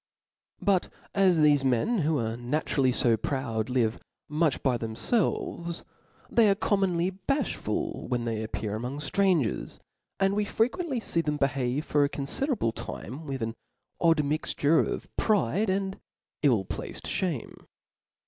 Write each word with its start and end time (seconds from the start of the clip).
But 0.63 0.89
as 1.13 1.37
thefe 1.37 1.63
men, 1.63 1.99
who 1.99 2.17
are 2.17 2.35
naturally 2.35 2.91
fo 2.91 3.15
proud, 3.17 3.69
live 3.69 3.99
much 4.27 4.63
by 4.63 4.75
themfelves, 4.75 5.83
they 6.27 6.49
are 6.49 6.55
commonly 6.55 7.11
balh 7.11 7.55
ful 7.55 8.07
when 8.07 8.25
they 8.25 8.41
appear 8.41 8.73
among 8.75 8.97
ftrangers; 8.97 9.77
and 10.19 10.33
we 10.35 10.43
frequently 10.43 10.99
fee 10.99 11.21
them 11.21 11.37
behave 11.37 11.85
for 11.85 12.03
a 12.03 12.09
confiderable 12.09 12.73
time 12.73 13.27
with 13.27 13.43
an 13.43 13.53
odd 13.99 14.23
mixture 14.25 14.79
of 14.79 15.07
pride 15.17 15.69
and 15.69 15.99
ill 16.41 16.65
placed 16.65 17.03
fhame. 17.05 17.55